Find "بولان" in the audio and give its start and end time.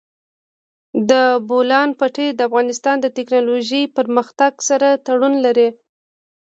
1.49-1.89